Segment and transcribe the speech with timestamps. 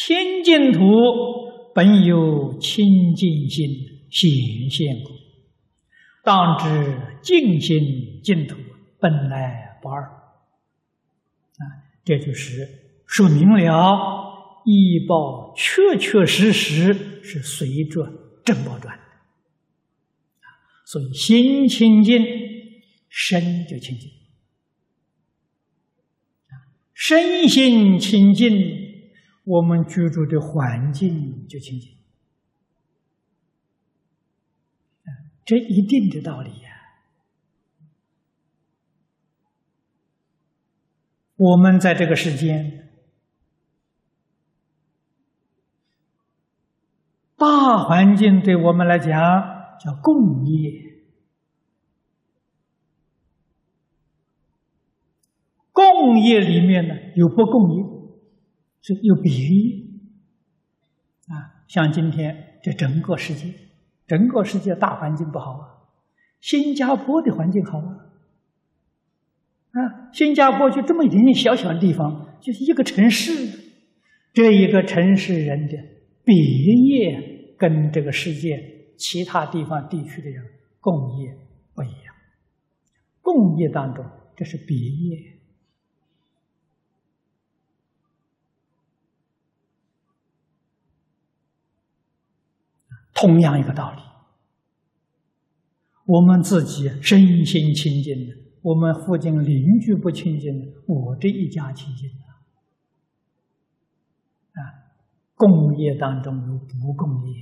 [0.00, 0.80] 清净土
[1.74, 2.86] 本有清
[3.16, 3.68] 净心
[4.08, 5.10] 显现故，
[6.22, 8.56] 当知净心净土
[9.00, 10.04] 本来不二。
[10.04, 11.62] 啊，
[12.04, 12.64] 这就是
[13.08, 18.08] 说明了医报确确实实是随着
[18.44, 19.04] 正报转的。
[20.84, 22.24] 所以心清净，
[23.08, 24.08] 身就清净。
[26.94, 28.87] 身心清净，
[29.48, 31.96] 我们居住的环境就清净。
[35.42, 36.68] 这一定的道理呀。
[41.36, 42.90] 我们在这个世间，
[47.36, 49.08] 大环境对我们来讲
[49.78, 50.86] 叫共业。
[55.72, 57.82] 共业里面呢，有不共业，
[58.80, 59.84] 是有别业
[61.28, 61.64] 啊。
[61.66, 63.52] 像今天这整个世界，
[64.06, 65.68] 整个世界大环境不好啊。
[66.40, 68.06] 新加坡的环境好啊，
[69.72, 73.32] 啊，新加坡就这么一点点小小的地方，就是一个城市，
[74.32, 75.76] 这一个城市人的
[76.24, 78.56] 别业跟这个世界
[78.96, 80.44] 其他地方地区的人
[80.80, 81.36] 共业
[81.74, 82.14] 不一样。
[83.20, 84.04] 共业当中，
[84.36, 85.37] 这是别业。
[93.20, 94.00] 同样一个道理，
[96.06, 102.16] 我们自己身心清净的，我们附近邻居不清净的，我这一家清净的，
[104.60, 104.62] 啊，
[105.34, 107.34] 共业当中有不共业，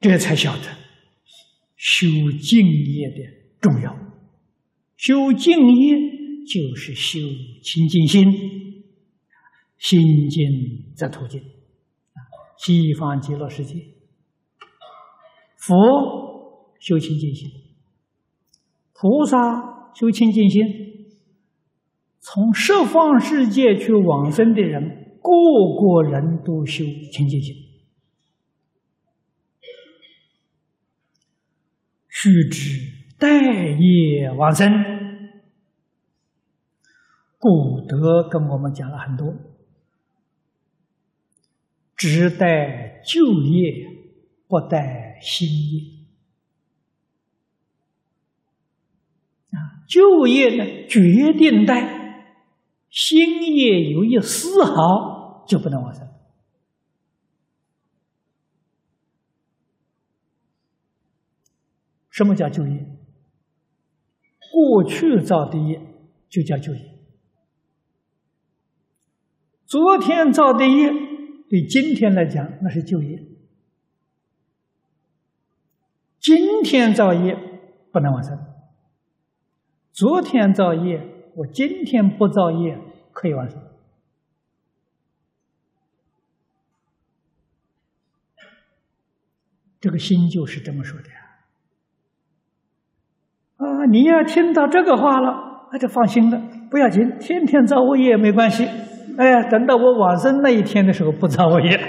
[0.00, 0.64] 这才晓得
[1.76, 2.06] 修
[2.40, 3.16] 净业的
[3.60, 3.96] 重要。
[4.96, 5.96] 修净业
[6.46, 7.18] 就是修
[7.62, 8.55] 清净心。
[9.78, 11.42] 心经则途径，
[12.58, 13.74] 西方极乐世界，
[15.56, 17.50] 佛修清净心，
[18.94, 19.36] 菩萨
[19.94, 20.62] 修清净心，
[22.20, 24.82] 从十方世界去往生的人，
[25.22, 25.30] 个
[25.78, 27.54] 个人都修清净心。
[32.08, 32.80] 须知
[33.18, 34.72] 待业往生，
[37.38, 39.32] 古德跟我们讲了很多。
[42.08, 43.72] 只待旧业，
[44.46, 46.06] 不待新业。
[49.50, 51.74] 啊，旧业呢，决定待；
[52.90, 56.08] 新业有一丝毫，就不能往生。
[62.08, 62.86] 什么叫旧业？
[64.52, 65.80] 过去造的业
[66.28, 67.00] 就叫旧业，
[69.64, 71.05] 昨天造的业。
[71.48, 73.22] 对今天来讲，那是就业。
[76.18, 77.36] 今天造业
[77.92, 78.36] 不能往生，
[79.92, 81.00] 昨天造业，
[81.36, 82.76] 我今天不造业
[83.12, 83.62] 可以往生。
[89.78, 91.14] 这个心就是这么说的呀。
[93.58, 98.66] 啊，你要听到这个话了，那就放心了，不要紧，天天造恶业没关系。
[99.18, 101.80] 哎呀，等到我往生那一天的时候，不造恶业。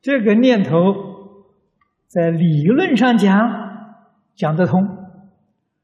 [0.00, 0.72] 这个念头
[2.06, 3.36] 在理论上讲
[4.34, 4.80] 讲得通，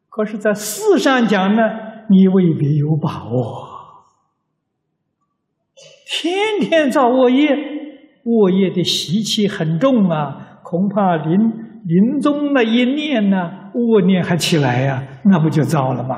[0.09, 1.63] 可是，在事上讲呢，
[2.09, 3.69] 你未必有把握。
[6.07, 7.55] 天天造恶业，
[8.25, 11.64] 恶业的习气很重啊，恐怕临。
[11.87, 16.17] 临终那一念呢，恶念还起来呀，那不就糟了吗？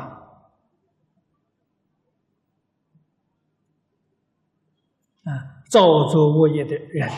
[5.24, 5.30] 啊，
[5.68, 7.08] 造作恶业的人，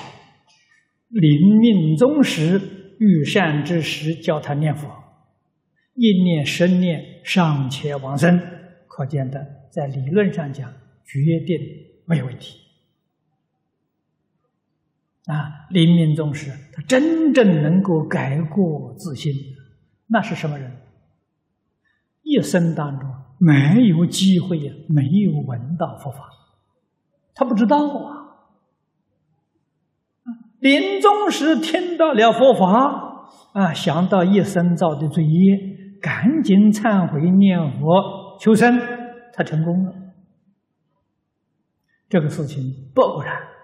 [1.09, 2.59] 临命终时
[2.99, 4.89] 遇善之时，叫他念佛，
[5.95, 8.41] 一念生念尚且往生，
[8.87, 10.71] 可见的，在理论上讲，
[11.05, 11.59] 决定
[12.07, 12.68] 没有问题。
[15.29, 19.31] 啊，临命终时，他真正能够改过自新，
[20.07, 20.73] 那是什么人？
[22.23, 23.09] 一生当中
[23.39, 26.31] 没有机会呀，没有闻到佛法，
[27.35, 28.17] 他不知道啊。
[30.61, 38.81] 临终时听到了佛法，啊，想到一生造的罪业，赶紧忏悔念佛求生，
[39.35, 39.93] 他成功了。
[42.09, 43.58] 这个事情不偶然。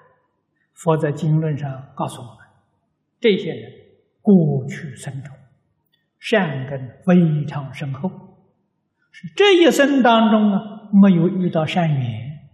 [0.75, 2.47] 佛在经论上告诉我们：
[3.21, 3.73] 这些人
[4.21, 5.35] 过去生中
[6.19, 8.11] 善根非常深厚，
[9.11, 12.49] 是这一生当中啊没有遇到善缘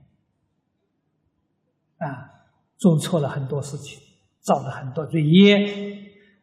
[1.99, 2.47] 啊，
[2.77, 4.01] 做错了很多事情，
[4.41, 5.59] 造了很多罪业，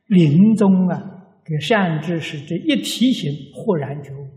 [0.05, 4.27] 临终啊给善知识这一提醒，豁然觉悟。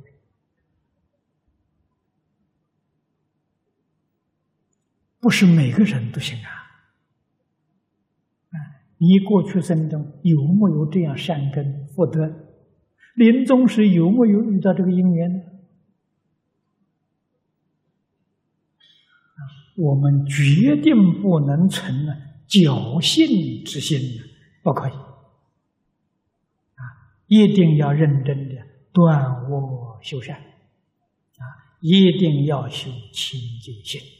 [5.21, 6.60] 不是每个人都行啊！
[9.03, 12.21] 你过去生中有没有这样善根福德？
[13.15, 15.43] 临终时有没有遇到这个因缘呢？
[19.77, 22.15] 我们决定不能存了
[22.47, 23.99] 侥幸之心，
[24.63, 26.85] 不可以啊！
[27.27, 28.57] 一定要认真的
[28.93, 31.43] 断恶修善啊！
[31.81, 34.20] 一定要修清净心。